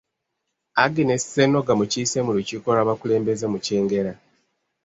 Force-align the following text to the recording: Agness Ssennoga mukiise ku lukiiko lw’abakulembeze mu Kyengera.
Agness 0.83 1.21
Ssennoga 1.25 1.73
mukiise 1.79 2.19
ku 2.25 2.31
lukiiko 2.37 2.69
lw’abakulembeze 2.75 3.45
mu 3.51 3.57
Kyengera. 3.65 4.13